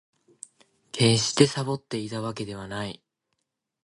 [0.91, 3.03] 決してサボっていたわけではない